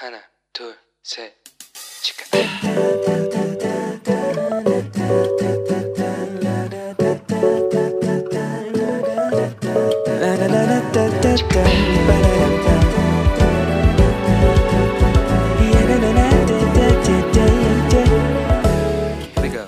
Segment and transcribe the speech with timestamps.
[0.00, 0.18] 하나,
[0.52, 1.32] 둘, 셋,
[2.02, 2.24] 치카.
[19.34, 19.66] Here we go.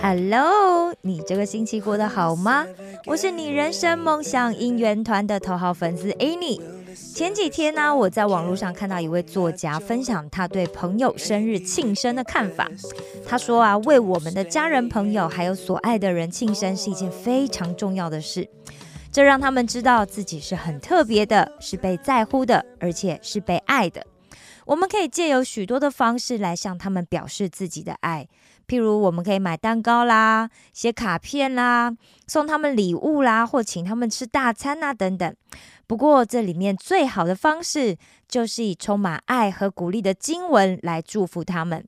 [0.00, 2.66] Hello，你这个星期过得好吗？
[3.06, 6.60] 我是你人生梦想应援团的头号粉丝 Annie。
[6.95, 12.69] 前几天呢，我在网络上看到一位作家分享他对朋友生日庆生的看法。
[13.27, 18.49] 他说啊，为我们的家人、朋友还有所爱的人庆生是一件非常重要的事，
[19.11, 24.05] 这让他们知道自己是很特别的，是被在乎的，而且是被爱的。
[24.65, 28.27] 我们可以借由许多的方式来向他们表示自己的爱，
[28.69, 31.91] 譬如我们可以买蛋糕啦、写卡片啦、
[32.27, 35.35] 送他们礼物啦，或请他们吃大餐啊等等。
[35.87, 37.97] 不过，这里面最好的方式
[38.27, 41.83] 就是以充满爱和鼓励的经文来祝福他们。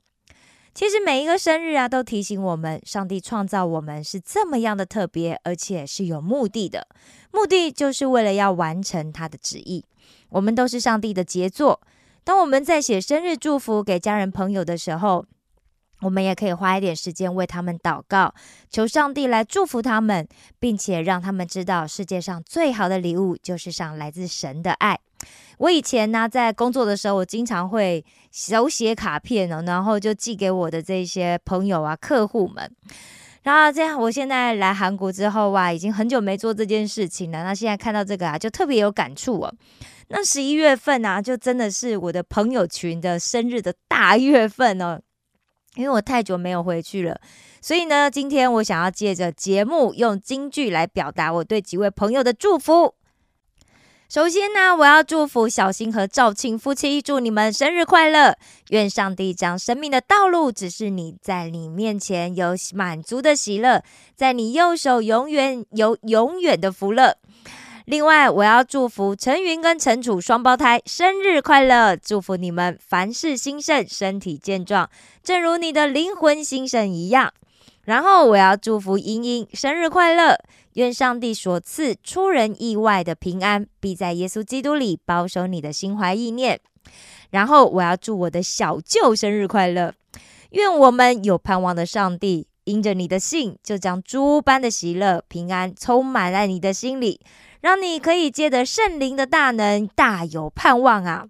[0.73, 6.87] 其实每一个生日啊，都提醒我们，上帝创造我们是这么样的特别，而且是有目的的。
[7.31, 9.85] 目的就是为了要完成他的旨意。
[10.29, 11.79] 我们都是上帝的杰作。
[12.23, 15.25] 当我们在写生日祝福给家人朋友的时候，
[16.01, 18.33] 我们也可以花一点时间为他们祷告，
[18.69, 20.27] 求上帝来祝福他们，
[20.59, 24.99] 并且让他们知道世界上最好的礼物就是上来自神的爱。
[25.59, 32.69] 我以前呢，在工作的时候，我经常会手写卡片哦，然后就寄给我的这些朋友啊、客户们。
[33.43, 37.43] 然后这样，我现在来韩国之后啊，已经很久没做这件事情了。
[37.43, 39.53] 那现在看到这个啊，就特别有感触哦。
[40.09, 44.99] 那十一月份啊，就真的是我的朋友群的生日的大月份哦。
[45.75, 47.19] 因为我太久没有回去了，
[47.61, 52.95] 所以呢，今天我想要借着节目用京剧来表达我对几位朋友的祝福。
[54.09, 58.35] 首先呢，我要祝福小新和赵庆夫妻，祝你们生日快乐！
[58.71, 63.81] 愿上帝将生命的道路指示你，在你面前有满足的喜乐，
[64.13, 67.15] 在你右手永远有永远的福乐。
[67.85, 74.89] 另外，我要祝福陈云跟陈楚双胞胎生日快乐，祝福你们凡事兴盛，身体健壮，
[75.23, 77.33] 正如你的灵魂兴盛一样。
[77.85, 80.37] 然后，我要祝福莹莹生日快乐，
[80.73, 86.59] 愿上帝所赐出人意外的平安，必在耶稣基督里保守你的心怀意念。
[87.31, 89.93] 然后，我要祝我的小舅生日快乐，
[90.51, 97.21] 愿我们有盼望的上帝因着你的信，就将诸般的喜乐、平安充满在你的心里。
[97.61, 101.25] 让你可以借着圣灵的大能，大有盼望啊！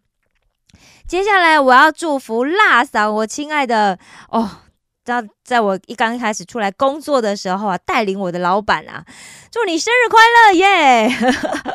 [1.06, 4.00] 接下来我要祝福辣嫂，我亲爱的
[4.30, 4.50] 哦，
[5.04, 9.06] 在在我一刚开始出来工作的时候啊，带领我的老板啊，
[9.52, 11.10] 祝你生日快乐耶！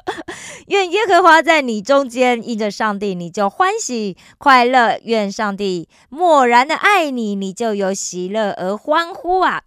[0.69, 9.63] 愿耶和华在你中间，因着上帝你就欢喜快乐；愿上帝默然的爱你，你就有喜乐而欢呼啊！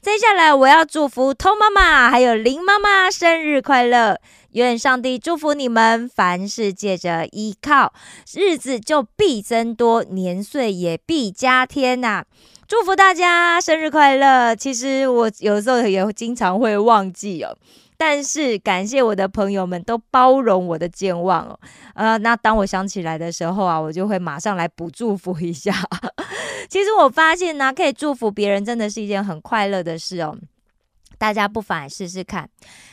[0.00, 4.18] 接下来，我要祝福偷妈妈还有林妈妈生日快乐！
[4.52, 7.92] 愿上帝祝福你们，凡事借着依靠，
[8.34, 12.24] 日子就必增多，年岁也必加添呐！
[12.66, 14.56] 祝福大家生日快乐！
[14.56, 17.54] 其实我有时候也经常会忘记哦。
[17.98, 21.60] 但是感谢我的朋友们都包容我的健忘哦，
[21.94, 25.74] 呃，那当我想起来的时候啊，我就会马上来补祝福一下。
[26.70, 30.38] 其实我发现呢，可以祝福别人真的是一件很快乐的事哦。
[31.18, 32.48] 大家不妨试试看。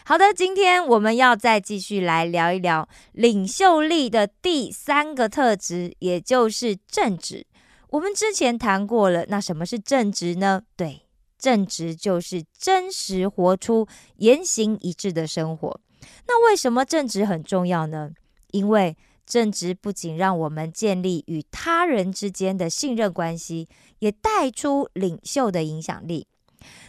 [0.05, 7.45] 好的，今天我们要再继续来聊一聊领袖力的第三个特质，也就是正直。
[7.89, 10.63] 我们之前谈过了，那什么是正直呢？
[10.75, 11.04] 对。
[11.45, 15.79] 正直就是真实活出言行一致的生活。
[16.25, 18.09] 那为什么正直很重要呢？
[18.49, 18.97] 因为
[19.27, 23.69] 正直不仅让我们建立与他人之间的信任关系，
[23.99, 26.25] 也带出领袖的影响力。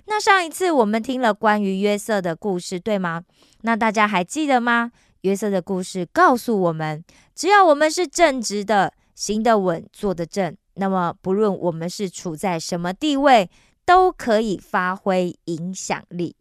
[0.07, 3.25] 那上一次我们听了关于约瑟的故事，对吗？
[3.61, 4.91] 那大家还记得吗？
[5.21, 13.51] 约瑟的故事告诉我们，只要我们是正直的，行得稳，坐得正，那么不论我们是处在什么地位。
[13.87, 16.37] 都可以发挥影响力，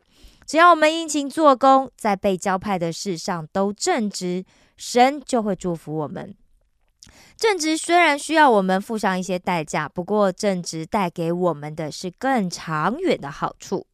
[0.45, 4.43] 只要我们殷勤做工，在被交派的事上都正直，
[4.75, 6.35] 神就会祝福我们。
[7.37, 13.85] 正直虽然需要我们付上一些代价，不过正直带给我们的是更长远的好处。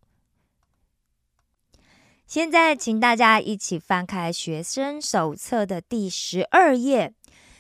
[2.25, 7.13] 现在，请大家一起翻开学生手册的第十二页。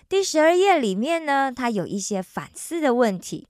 [0.07, 3.47] 第十二页里面呢，它有一些反思的问题，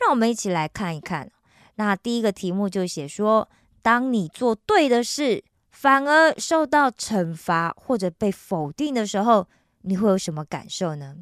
[0.00, 1.30] 让我们一起来看一看。
[1.76, 3.48] 那第一个题目就写说，
[3.80, 9.48] 当你做对的事，反而受到惩罚或者被否定的时候，
[9.82, 11.16] 你会有什么感受呢？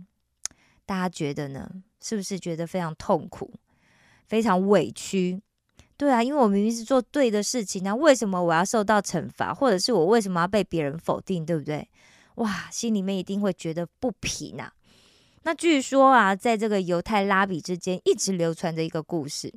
[0.86, 1.70] 大家觉得呢？
[2.00, 3.52] 是不是觉得非常痛苦、
[4.26, 5.40] 非常委屈？
[5.96, 11.88] 对啊，因为我明明是做对的事情，那为什么我要受到惩罚，或者是我为什么要被别人否定，对不对？
[12.34, 14.70] 哇，心里面一定会觉得不平呐。
[15.44, 19.54] 那据说啊，在这个犹太拉比之间一直流传着一个故事，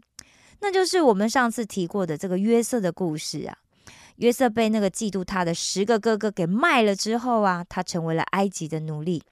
[0.60, 3.58] 那就是我们上次提过的这个约瑟的故事啊。
[4.18, 9.24] 约瑟被那个嫉妒他的十个哥哥给卖了之后啊，他成为了埃及的奴隶。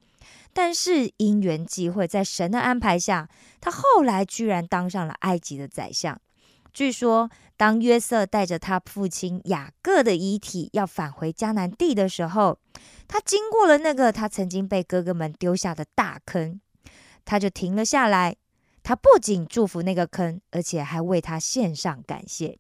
[0.54, 3.28] 但是因缘际会，在神的安排下，
[3.60, 6.22] 他后来居然当上了埃及的宰相。
[6.72, 12.60] 据说，当约瑟带着他父亲雅各的遗体要返回迦南地的时候，
[13.08, 16.62] 他经过了那个他曾经被哥哥们丢下的大坑，
[17.26, 18.36] 他就停了下来。
[18.86, 22.60] 他不仅祝福那个坑，而且还为他献上感谢，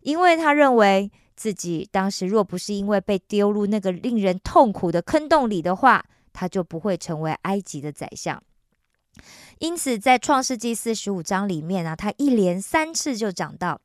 [0.00, 6.04] 因为他认为自己当时若不是因为被丢入那个令人痛苦的坑洞里的话。
[6.32, 8.40] 他就不会成为埃及的宰相。
[9.58, 13.80] 因此，在创世纪四十五章里面啊，他一连三次就讲到：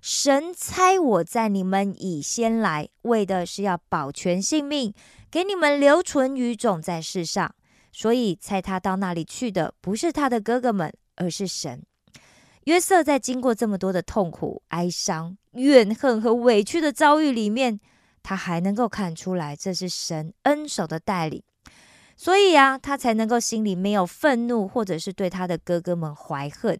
[0.00, 4.94] 神猜我在你们以先来，为的是要保全性命，
[5.30, 7.54] 给你们留存余种在世上。
[7.92, 10.90] 所以，猜他到那里去的不是他的哥哥们，
[11.20, 11.84] 而是神。
[12.64, 17.78] 约瑟在经过这么多的痛苦、哀伤、怨恨和委屈的遭遇里面，
[18.22, 21.42] 他还能够看出来，这是神恩手的带领。
[22.16, 26.78] 所以啊，他才能够心里没有愤怒，或者是对他的哥哥们怀恨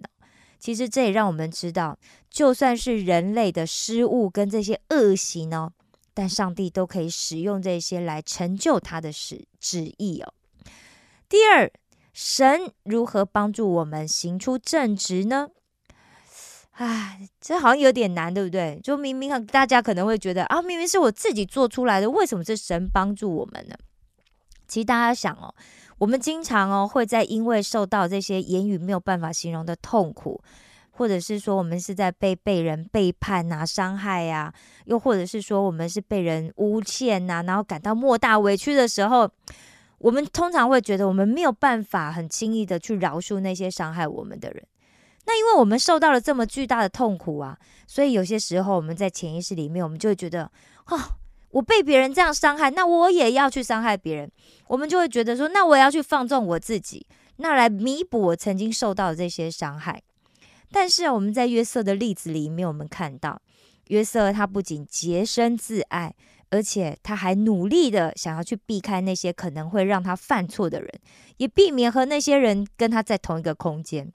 [0.59, 1.99] 其实这也让我们知道，
[2.29, 5.73] 就算是人类的失误跟这些恶行哦，
[6.13, 10.35] 但上帝都可以使用这些来成就他的旨旨意哦。
[11.27, 11.73] 第二，
[12.13, 15.49] 神如何帮助我们行出正直呢？
[16.73, 18.81] 唉，这好像有点难，对不对？
[18.83, 23.75] 就明明大家可能会觉得啊，明明是我自己做出来的，为什么是神帮助我们呢？
[24.67, 25.55] 其实大家想哦，
[25.99, 30.43] 我们经常哦会在因为受到这些言语没有办法形容的痛苦，
[30.91, 34.55] 或者是说我们是在被被人背叛啊、伤害呀，
[34.87, 39.31] 又或者是说我们是被人诬陷呐，然后感到莫大委屈的时候，
[40.01, 44.67] 我们通常会觉得我们没有办法很轻易的去饶恕那些伤害我们的人。
[45.27, 47.57] 那因为我们受到了这么巨大的痛苦啊，
[47.87, 50.51] 所以有些时候我们在潜意识里面，我们就会觉得，
[50.87, 50.99] 哦。
[51.53, 54.31] 我被别人这样伤害，那我也要去伤害别人。
[54.69, 57.05] 我们就会觉得说，那我也要去放纵我自己，
[57.39, 60.01] 那来弥补我曾经受到的这些伤害。
[60.71, 63.43] 但是我们在约瑟的例子里面，我们看到
[63.89, 66.15] 约瑟他不仅洁身自爱，
[66.51, 70.91] 而且他还努力的想要去避开那些可能会让他犯错的人，
[71.39, 74.13] 也避免和那些人跟他在同一个空间。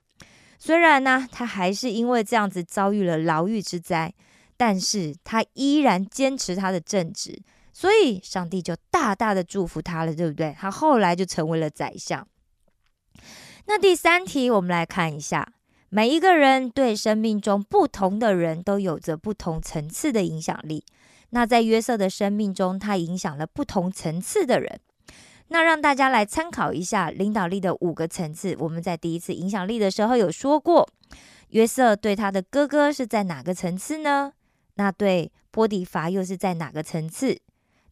[0.59, 4.13] 虽然呢，他还是因为这样子遭遇了牢狱之灾。
[4.57, 7.37] 但是他依然坚持他的正直，
[7.73, 10.55] 所以上帝就大大的祝福他了，对不对？
[10.57, 12.25] 他后来就成为了宰相。
[13.65, 15.45] 那第三题，我们来看一下，
[15.89, 20.85] 每一个人对生命中不同的人都有着不同层次的影响力。
[21.35, 24.79] 那在约瑟的生命中，他影响了不同层次的人。
[25.49, 28.55] 那让大家来参考一下领导力的五个层次。
[28.57, 30.87] 我们在第一次影响力的时候有说过，
[31.49, 34.31] 约瑟对他的哥哥是在哪个层次呢？
[34.75, 37.41] 那对波迪伐又是在哪个层次？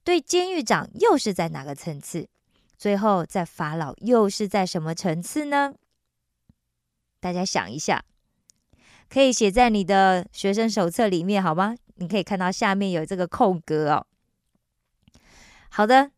[0.05, 2.29] 对监狱长又是在哪个层次？
[2.77, 5.73] 最后在法老又是在什么层次呢？
[7.19, 8.05] 大家想一下，
[9.09, 11.75] 可以写在你的学生手册里面，好吗？
[11.95, 14.05] 你可以看到下面有这个空格哦。
[15.69, 16.11] 好的，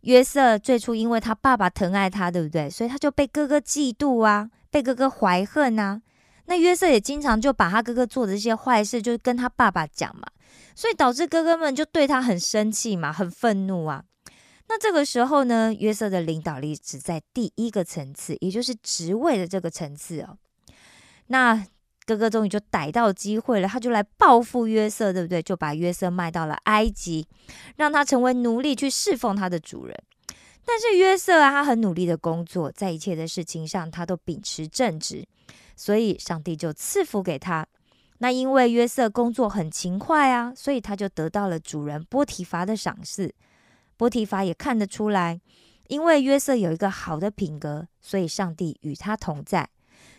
[0.00, 2.68] 约瑟最初因为他爸爸疼爱他，对不对？
[2.68, 6.02] 所以他就被哥哥嫉妒啊，被哥哥怀恨啊。
[6.46, 10.26] 那约瑟也经常就把他哥哥做的这些坏事，就跟他爸爸讲嘛，
[10.74, 14.02] 所以导致哥哥们就对他很生气嘛，很愤怒啊。
[14.68, 20.38] 那这个时候呢，约瑟的领导力只在第一个层次，也就是职位的这个层次哦。
[21.28, 21.66] 那
[22.08, 25.42] 哥哥终于就逮到机会了，他就来报复约瑟，对不对？
[25.42, 27.28] 就把约瑟卖到了埃及，
[27.76, 29.94] 让他成为奴隶去侍奉他的主人。
[30.64, 35.26] 但是约瑟啊，他很努力的工作，在一切的事情上，他都秉持正直。
[35.76, 37.66] 所以上帝就赐福给他。
[38.18, 43.34] 那因为约瑟工作很勤快啊，所以他就得到了主人波提乏的赏识。
[43.96, 45.40] 波提乏也看得出来，
[45.88, 49.68] 因为约瑟有一个好的品格，所以上帝与他同在。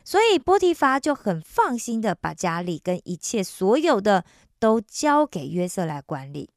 [0.03, 4.25] 所以波提乏就很放心的把家里跟一切所有的
[4.59, 6.49] 都交给约瑟来管理。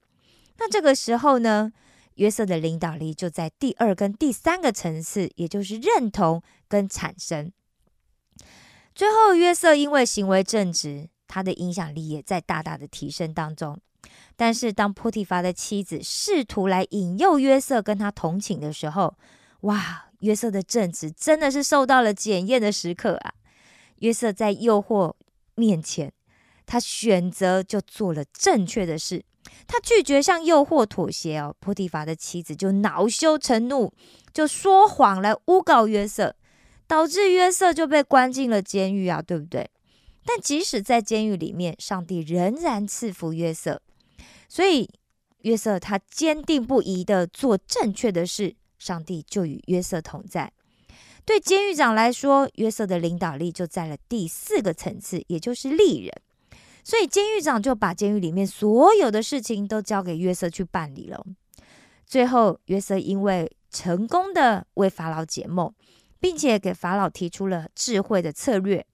[0.59, 1.73] 那这个时候呢，
[2.15, 7.53] 约瑟的领导力就在第二跟第三个层次，也就是认同跟产生。
[8.95, 13.81] 最后，约瑟因为行为正直，他的影响力也在大大的提升当中。
[14.37, 19.17] 但是，当波提乏的妻子试图来引诱约瑟跟他同寝的时候，
[19.63, 23.35] 哇，约瑟的正直真的是受到了检验的时刻啊！
[24.01, 25.15] 约瑟在诱惑
[25.55, 26.13] 面前，
[26.67, 29.25] 他选择就做了正确的事，
[29.67, 31.55] 他拒绝向诱惑妥协哦。
[31.61, 33.93] 波提法的妻子就恼羞成怒，
[34.33, 36.35] 就说谎来诬告约瑟，
[36.87, 39.71] 导致约瑟就被关进了监狱啊，对不对？
[40.25, 43.83] 但即使在监狱里面，上帝仍然赐福约瑟，
[44.49, 44.89] 所以
[45.41, 50.53] 约瑟他坚定不移的做正确的事，上帝就与约瑟同在。
[51.25, 56.13] 对监狱长来说，约瑟的领导力就在了第四个层次，也就是利人。
[56.83, 61.25] 所以监狱长就把监狱里面所有的事情都交给约瑟去办理了。
[62.05, 65.73] 最后，约瑟因为成功的为法老解梦，
[66.19, 68.85] 并且给法老提出了智慧的策略。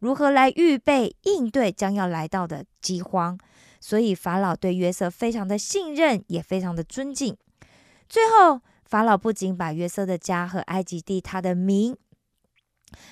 [0.00, 3.38] 如何来预备应对将要来到的饥荒？
[3.78, 7.36] 所以法老对约瑟非常的信任，也非常的尊敬。
[8.08, 11.96] 最后，法老不仅把约瑟的家和埃及地他的名，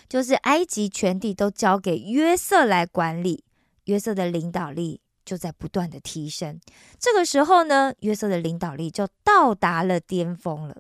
[0.09, 3.45] 就是埃及全地都交给约瑟来管理。
[3.87, 6.61] 约瑟的领导力就在不断的提升。
[7.01, 10.77] 这个时候呢，约瑟的领导力就到达了巅峰了。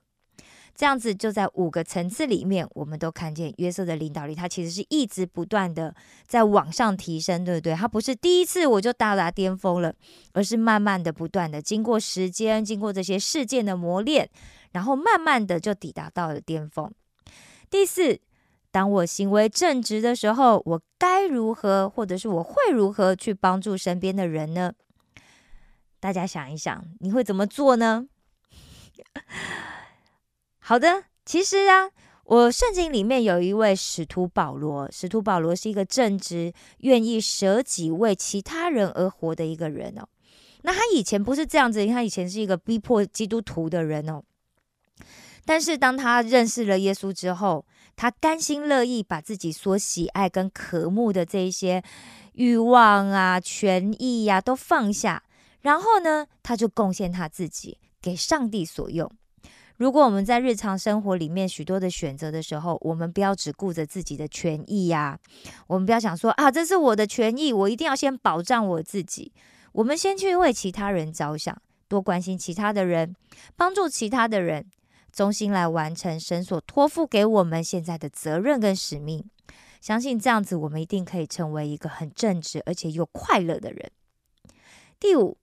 [0.74, 5.94] 这样子就在五个层次里面，我们都看见约瑟的领导力，他其实是一直不断的
[6.26, 7.74] 在往上提升，对不对？
[7.74, 9.94] 他不是第一次我就到达巅峰了，
[10.32, 14.30] 而是慢慢的、不断的经过时间、经过这些事件的磨练，
[14.72, 16.92] 然后慢慢的就抵达到了巅峰。
[17.70, 18.20] 第四，
[18.70, 24.72] 当我行为正直的时候，我该如何，或者是我会如何去帮助身边的人呢？
[26.00, 28.06] 大家想一想，你会怎么做呢？
[30.58, 31.90] 好的，其实啊，
[32.24, 40.08] 我圣经里面有一位使徒保罗，使徒保罗是一个正直、愿意舍己为其他人而活的一个人哦。
[40.62, 44.22] 那他以前不是这样子，他以前是一个逼迫基督徒的人哦。
[45.44, 47.64] 但是当他认识了耶稣之后，
[47.96, 51.82] 他甘心乐意把自己所喜爱跟渴慕的这一些
[52.34, 55.22] 欲望啊、权益呀都放下，
[55.60, 59.10] 然后呢，他就贡献他自己给上帝所用。
[59.76, 65.18] 如果我们在日常生活里面许多的选择的时候，我们不要只顾着自己的权益呀，
[65.66, 69.32] 我们不要想说啊，这是我的权益，我一定要先保障我自己。
[69.72, 73.16] 我们先去为其他人着想，多关心其他的人，
[73.56, 74.66] 帮助其他的人，
[75.12, 79.28] 中心来完成神所托付给我们现在的责任跟使命。
[79.80, 83.90] 相信这样子，我们一定可以成为一个很正直而且又快乐的人。
[84.98, 85.36] 第五，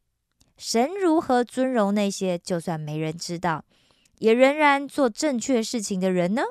[0.57, 3.65] 神如何尊荣那些就算没人知道。
[4.17, 6.41] 也仍然做正确事情的人呢？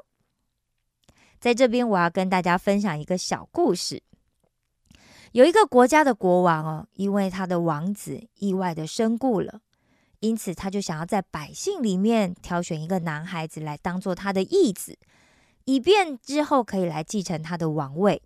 [1.38, 4.02] 在这边，我要跟大家分享一个小故事。
[5.32, 9.60] 有一个国家的国王哦，因为他的王子意外的身故了，
[10.20, 14.98] 因此他就想要在百姓里面挑选一个男孩子来当做他的义子，
[15.64, 18.22] 以便之后可以来继承他的王位。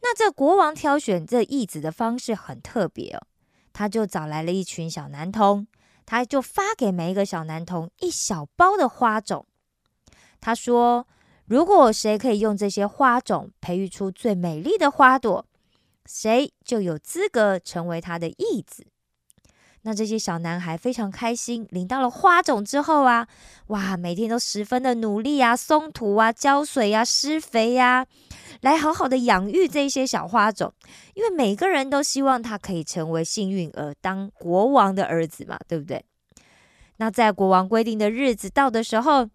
[0.00, 3.26] 那这国王挑选这义子的方式很特别哦，
[3.72, 5.66] 他就找来了一群小男童。
[6.04, 9.46] 他就发给每一个小男童一小包的花种。
[10.40, 11.06] 他说
[11.46, 15.46] ：“如果谁可以用这些花种培育出最美丽的花朵，
[16.04, 18.88] 谁就有资格成为他的义子。”
[19.84, 23.26] 那这些小男孩非常开心，领到了花种之后啊，
[23.66, 28.06] 哇，每天都十分的努力啊，松土啊，浇水啊，施肥呀，
[28.60, 30.72] 来好好的养育这些小花种，
[31.14, 36.04] 因为每个人都希望他可以成为幸运儿，当国王的儿子嘛，对不对？
[36.98, 39.28] 那在国王规定的日子到的时候，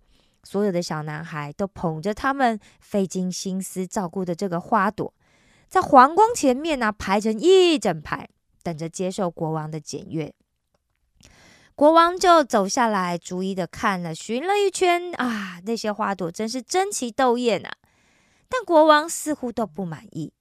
[0.43, 5.13] 所有的小男孩都捧着他们费尽心思照顾的这个花朵，
[5.67, 8.29] 在皇宫前面呢排成一整排。
[8.67, 10.35] 等着接受国王的检阅，
[11.73, 17.77] 国王就走下来，逐一的看了，寻了一圈啊，那些花朵真是争奇斗艳啊！
[18.49, 20.33] 但国王似乎都不满意。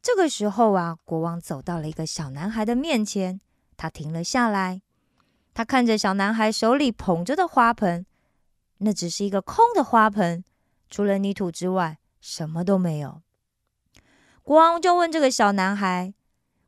[0.00, 3.40] 这个时候啊，国王走到了一个小男孩的面前，
[3.76, 4.82] 他停了下来，
[5.52, 8.06] 他看着小男孩手里捧着的花盆，
[8.78, 10.44] 那只是一个空的花盆，
[10.88, 13.22] 除了泥土之外，什么都没有。
[14.50, 16.12] 国王就问这个小男孩：“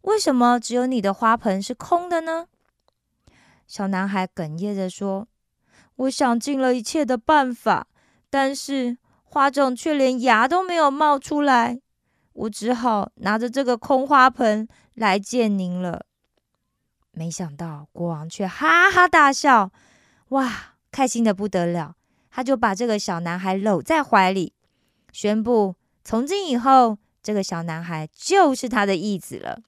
[0.02, 2.46] 为什么只有你的花盆是空的呢？”
[3.66, 5.26] 小男孩哽咽着说
[5.96, 7.88] ：“我想尽了一切的办法，
[8.30, 11.80] 但是花种却连芽都没有冒出来，
[12.34, 16.06] 我只好拿着这个空花盆来见您了。”
[17.10, 19.72] 没想到国王却哈哈大笑，
[20.28, 21.96] 哇，开心的不得了！
[22.30, 24.54] 他就把这个小男孩搂在怀里，
[25.10, 25.74] 宣布
[26.04, 26.98] 从今以后。
[27.22, 29.60] 这个小男孩就是他的义子了。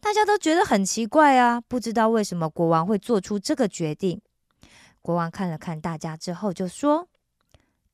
[0.00, 4.20] 大家都觉得很奇怪啊，不知道为什么国王会做出这个决定。
[5.00, 7.08] 国王看了看大家之后，就说：“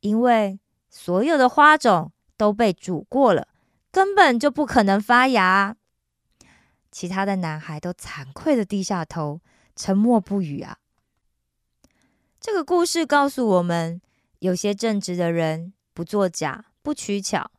[0.01, 0.59] 因为
[0.91, 3.49] 所有的花种都被煮过了，
[3.91, 5.77] 根本就不可能发芽。”
[6.91, 9.41] 其他的男孩都惭愧的低下头，
[9.75, 10.79] 沉默不语啊。
[12.41, 14.01] 这个故事告诉我们，
[14.41, 17.51] 有些正直的人不作假、不取巧，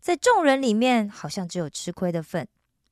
[0.00, 2.46] 在众人里面好像只有吃亏的份。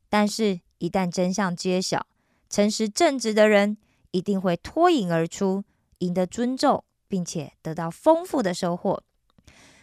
[0.08, 2.06] 但是，一旦真相揭晓，
[2.48, 3.76] 诚实正直的人
[4.10, 5.64] 一定会脱颖而出，
[5.98, 9.02] 赢得尊重，并且得到丰富的收获。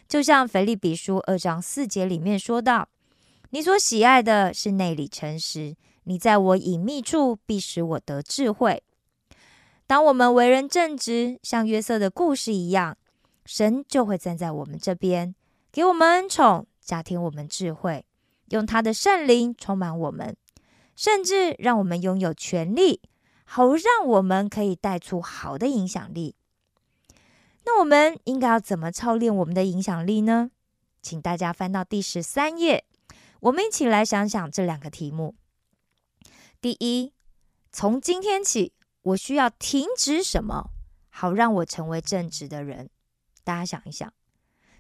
[0.08, 2.90] 就像腓立比书二章四节里面说到
[3.52, 5.76] ：“你所喜爱的是内里诚实。”
[6.06, 8.84] 你在我隐秘处，必使我得智慧。
[9.88, 12.98] 当我们为人正直，像约瑟的故事一样，
[13.46, 15.34] 神就会站在我们这边，
[15.72, 18.06] 给我们恩宠，加添我们智慧，
[18.50, 20.36] 用他的圣灵充满我们，
[20.96, 23.02] 甚至让我们拥有权力，
[23.46, 26.36] 好让我们可以带出好的影响力。
[27.66, 30.52] 那我们应该要怎么操练我们的影响力呢？
[31.02, 32.86] 请大家翻到第十三页，
[33.40, 35.36] 我们一起来想想这两个题目。
[36.62, 37.14] 第一，
[37.72, 40.72] 从今天起，我需要停止什么，
[41.10, 42.90] 好让我成为正直的人？
[43.44, 44.14] 大家想一想，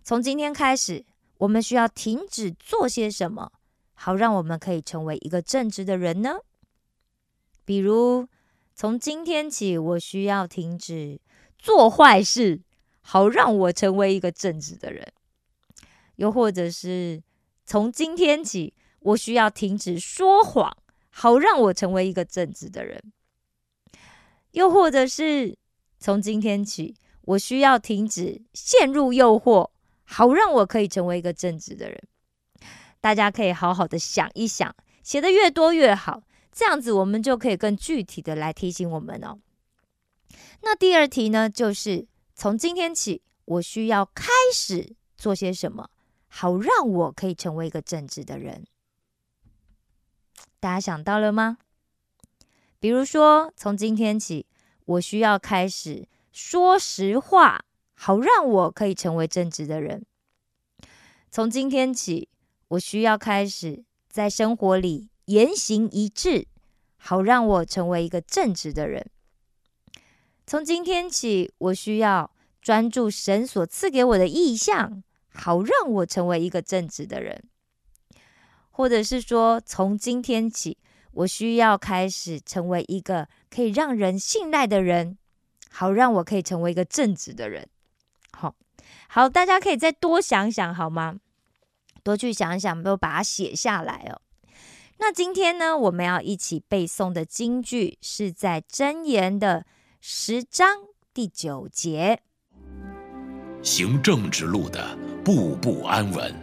[0.03, 1.05] 从今天开始，
[1.43, 3.51] 我们需要停止做些什么，
[3.93, 6.37] 好让我们可以成为一个正直的人呢？
[7.65, 8.27] 比如，
[8.73, 11.19] 从今天起，我需要停止
[11.57, 12.61] 做坏事，
[13.01, 15.05] 好让我成为一个正直的人；
[16.15, 17.21] 又或者是
[17.65, 20.75] 从今天起，我需要停止说谎。
[21.15, 22.99] 好让我成为一个正直的人，
[24.53, 25.55] 又或者是
[25.99, 29.69] 从今天起，我需要停止陷入诱惑，
[30.05, 32.03] 好让我可以成为一个正直的人。
[33.01, 39.39] 大家可以好好的想一想，写的越多越好，这样子我们就可以更具体的来提醒我们哦。
[40.61, 45.89] 那第二题呢，就是从今天起，我需要开始做些什么，
[46.27, 48.65] 好让我可以成为一个正直的人。
[50.59, 51.57] 大家想到了吗？
[52.79, 54.45] 比如说，从今天起，
[54.85, 57.65] 我需要开始说实话，
[58.05, 60.05] 好让我可以成为正直的人。
[61.31, 62.27] 从今天起，
[62.67, 66.47] 我需要开始在生活里言行一致，
[66.97, 69.09] 好让我成为一个正直的人。
[70.45, 72.29] 从今天起，我需要
[72.61, 77.41] 专注神所赐给我的意向，好让我成为一个正直的人。
[78.71, 80.77] 或者是说，从今天起，
[81.13, 85.17] 我需要开始成为一个可以让人信赖的人，
[85.69, 87.69] 好让我可以成为一个正直的人。
[89.15, 91.17] 好，大家可以再多想想，好吗？
[92.03, 94.19] 多去想想，都把它写下来哦。
[94.97, 99.67] 那今天呢，我们要一起背诵的金句是在箴言的
[100.01, 100.77] 十章
[101.13, 102.21] 第九节：
[103.61, 106.33] 行正直路的，步步安稳。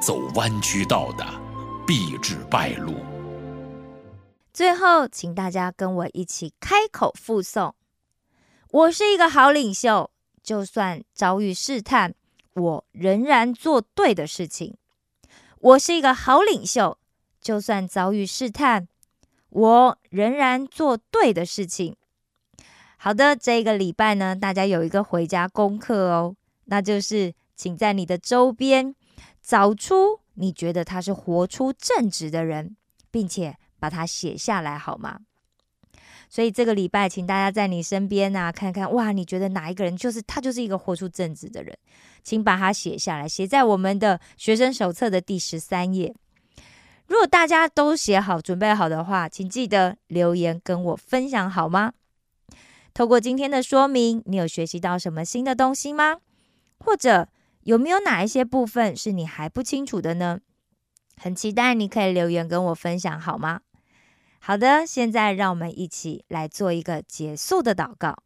[0.00, 1.26] 走弯曲道的，
[1.84, 2.94] 必至败露。
[4.52, 7.72] 最后，请大家跟我一起开口附诵：
[8.70, 12.14] 我是一个好领袖，就算遭遇试探，
[12.54, 14.76] 我仍然做对的事情。
[15.58, 16.98] 我是一个好领袖，
[17.40, 18.88] 就算遭遇试探，
[19.50, 21.96] 我仍然做对的事情。
[22.96, 28.94] 好的，这个礼拜呢，大家有一个回家功课哦，那就是请在你的周边。
[29.42, 32.76] 找出你觉得他是活出正直的人，
[33.10, 35.20] 并且把它写下来，好吗？
[36.30, 41.76] 所以这个礼拜，请大家在你身边啊，看看哇，你觉得哪一个人就是他，就是一个活出正直的人，
[42.22, 46.14] 请把它写下来，写在我们的学生手册的第十三页。
[47.08, 51.92] 如果大家都写好、准备好的话，请记得留言跟我分享，好吗？
[52.94, 56.18] 透过今天的说明，你有学习到什么新的东西吗？
[56.78, 57.28] 或者？
[57.64, 60.40] 有没有哪一些部分是你还不清楚的呢？
[61.18, 63.60] 很期待你可以留言跟我分享，好吗？
[64.42, 68.22] 好的，现在让我们一起来做一个结束的祷告。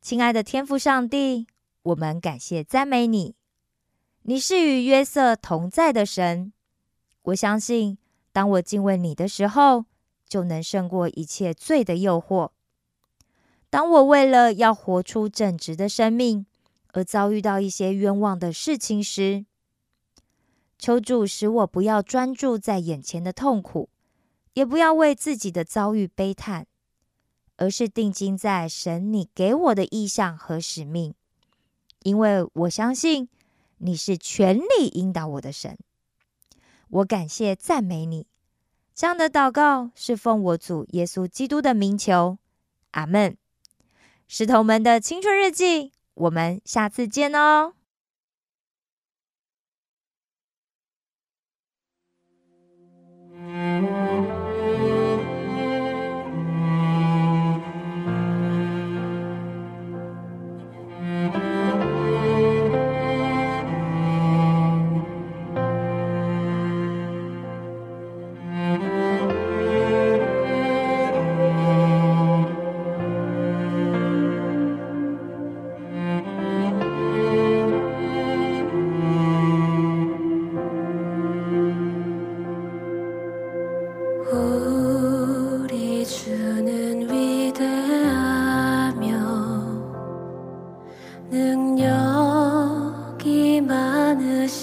[0.00, 1.46] 亲爱的天父上帝，
[1.84, 3.36] 我们感谢赞美你，
[4.22, 6.52] 你是与约瑟同在的神。
[7.22, 7.96] 我相信，
[8.32, 9.84] 当我敬畏你的时候，
[10.28, 12.50] 就能胜过一切罪的诱惑。
[13.70, 16.44] 当我为了要活出正直的生命，
[16.88, 19.46] 而遭遇到一些冤枉的事情时，
[20.76, 23.88] 求主使我不要专注在眼前的痛苦，
[24.54, 26.66] 也不要为自己的遭遇悲叹，
[27.56, 31.14] 而是定睛在神你给我的意象和使命，
[32.02, 33.28] 因为我相信
[33.78, 35.78] 你是全力引导我的神。
[36.88, 38.26] 我感谢、赞美你。
[38.94, 42.36] 这样的祷告是奉我主耶稣基督的名求，
[42.90, 43.36] 阿门。
[44.28, 47.74] 石头们的青春日记，我们下次见哦。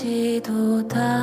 [0.02, 1.18] 几度的